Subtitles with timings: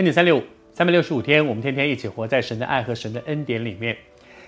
[0.00, 0.42] 恩典三六五，
[0.72, 3.94] 三百六十五天，我们天天一起活在神的爱和神的恩典里面。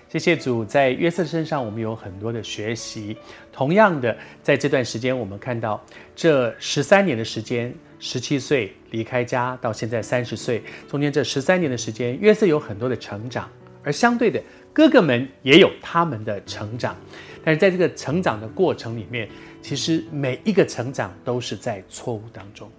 [0.08, 3.14] 谢谢主，在约瑟身上，我们有很多的学习。
[3.52, 5.84] 同样的，在这段时间，我们看到
[6.16, 13.46] 这十三年的时间，十七岁离开家，到现在三十岁，中间这十三年的时间，约瑟有很多的成长，
[13.84, 16.96] 而相对的，哥哥们也有他们的成长。
[17.44, 19.28] 但是在这个成长的过程里面，
[19.60, 22.72] 其实每一个成长都是在错误当中。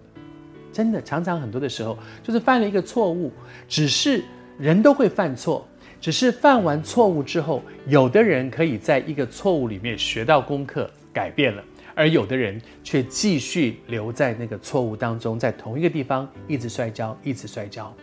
[0.74, 3.32] 真的，常常很多的时候，就是犯了一个错误，
[3.70, 4.24] 只是
[4.58, 5.66] 人都会犯错。
[6.02, 11.64] 只是犯完错误之后，有的人可以在一个错误里面学到功课，改变了；
[11.96, 17.96] 而有的人却继续留在那个错误当中，在同一个地方一直摔跤，一直摔跤。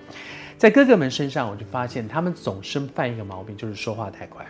[0.56, 4.46] 在哥哥们身上，我就发现他们总是犯一个毛病，就是说话太快。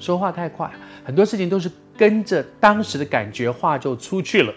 [0.00, 0.68] 说话太快，
[1.04, 4.52] 很多事情都是跟着当时的感觉，话就出去了。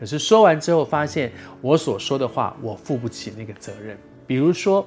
[0.00, 3.96] 可是说完之后，发现我所说的话，我负不起那个责任。
[4.26, 4.86] 比如说，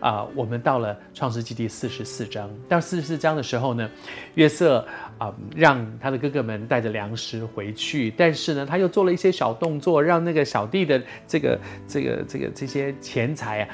[0.00, 3.90] 啊、我们到了创世记第四十四章，到四十四章的时候呢，
[4.34, 13.68] 约瑟啊、让他的哥哥们带着粮食回去，但是呢，他又做了一些小动作，让那个小弟的这个这个这个这些钱财啊，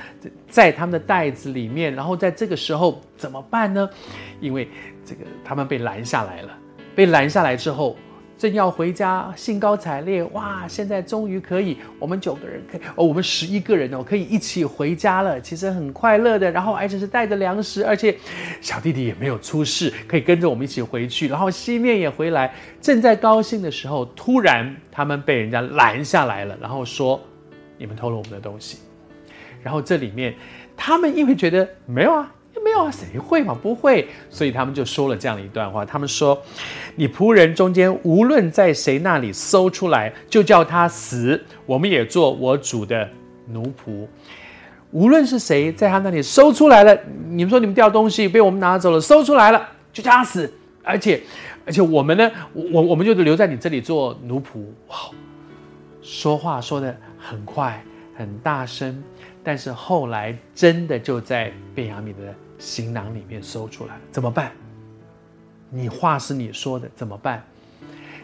[0.49, 3.91] 在他们的袋子里面，然后在这个时候怎么办呢？
[4.41, 4.69] 因为
[5.05, 6.57] 这个他们被拦下来了，
[6.95, 7.97] 被拦下来之后。
[8.39, 10.65] 正要回家，兴高采烈，哇！
[10.69, 15.41] 现在终于可以，我们九个人可以，哦，我们十一个人哦，可以一起回家了。
[15.41, 18.17] 其实很快乐的，然后而且是带着粮食，而且
[18.61, 21.27] 小弟弟也没有出事，可以跟着我们一起回去。
[21.27, 27.21] 然后西面也回来，正在高兴的时候，突然他们被人家拦下来了，然后说
[27.77, 28.79] ：“你们偷了我们的东西。”
[29.61, 30.33] 然后这里面，
[30.77, 32.33] 他们因为觉得没有啊。
[32.69, 33.57] 没有，谁会嘛？
[33.61, 35.87] 不会，所以他们就说了这样的一段话。
[35.87, 36.39] 他们说
[36.97, 41.43] ：“你仆人中间无论在谁那里搜出来，就叫他死。
[41.65, 43.09] 我们也做我主的
[43.47, 44.07] 奴仆。
[44.91, 46.95] 无论是谁在他那里搜出来了，
[47.31, 50.53] 你们说你们掉东西被我们拿走了，搜出来了，就叫他死。
[50.83, 51.21] 而且，
[51.65, 54.61] 而且我们呢，我我们就留在你这里做奴仆。
[54.89, 54.97] 哇，
[56.03, 57.83] 说话说得很快，
[58.15, 59.03] 很大声，
[59.49, 64.51] 但是后来真的就在便雅悯的。”行囊里面搜出来怎么办？
[65.71, 67.43] 你话是你说的怎么办？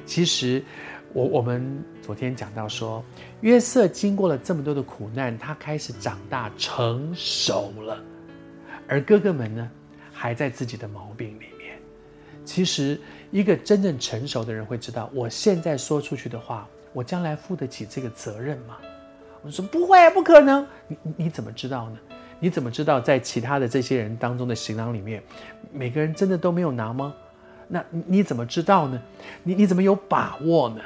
[0.04, 0.62] 其实，
[1.12, 3.02] 我我们昨天讲到说，
[3.42, 8.02] 约瑟经过了这么多的苦难，他开始长大成熟了，
[8.88, 9.70] 而哥哥们呢，
[10.12, 11.78] 还在自己的毛病里面。
[12.44, 18.78] 其实，一个真正成熟的人会知道，我现在说出去的话，我将来负得起这个责任吗？
[19.44, 20.66] 我说不会，不可能。
[20.88, 21.98] 你你怎么知道呢？
[22.40, 25.22] 你怎么知道在其他的这些人当中的行囊里面，
[25.72, 27.14] 每个人真的都没有拿吗？
[27.68, 29.00] 那你怎么知道呢？
[29.42, 30.80] 你你怎么有把握呢？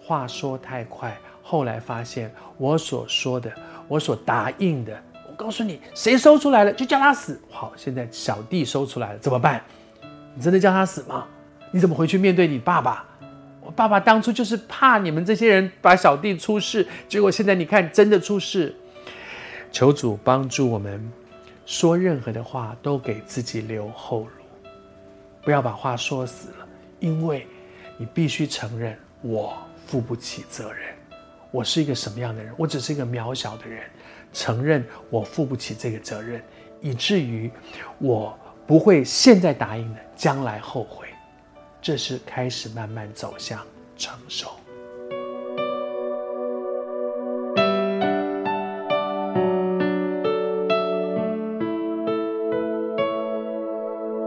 [0.00, 3.50] 话说太快，后来发现我所说的，
[3.86, 7.40] 我所答应的，我告诉你，谁搜出来了就叫他死。
[7.50, 9.62] 好，现在小弟搜出来了怎么办？
[10.34, 11.26] 你真的叫他死吗？
[11.70, 13.04] 你怎么回去面对你爸爸？
[13.76, 18.74] 爸爸当初就是怕你们这些人把小弟出事，结果现在你看真的出事。
[19.70, 21.12] 求主帮助我们，
[21.66, 24.68] 说任何的话都给自己留后路，
[25.42, 26.66] 不要把话说死了。
[27.00, 27.46] 因为
[27.96, 30.94] 你必须承认，我负不起责任。
[31.50, 32.52] 我是一个什么样的人？
[32.56, 33.82] 我只是一个渺小的人。
[34.32, 36.42] 承认我负不起这个责任，
[36.82, 37.50] 以至于
[37.98, 41.07] 我不会现在答应的，将来后悔。
[41.80, 43.64] 这是开始慢慢走向
[43.96, 44.50] 成熟。